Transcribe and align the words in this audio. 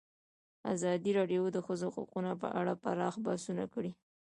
ازادي 0.73 1.11
راډیو 1.19 1.43
د 1.51 1.53
د 1.55 1.57
ښځو 1.65 1.87
حقونه 1.95 2.31
په 2.41 2.47
اړه 2.59 2.73
پراخ 2.83 3.13
بحثونه 3.25 3.63
جوړ 3.65 3.71
کړي. 3.73 3.91